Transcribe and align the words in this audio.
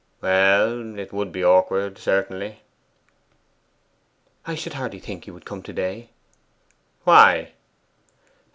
'Well, 0.19 0.97
it 0.97 1.13
would 1.13 1.31
be 1.31 1.43
awkward, 1.45 1.99
certainly.' 1.99 2.61
'I 4.47 4.55
should 4.55 4.73
hardly 4.73 4.97
think 4.99 5.25
he 5.25 5.29
would 5.31 5.45
come 5.45 5.61
to 5.61 5.73
day.' 5.73 6.09
'Why? 7.03 7.51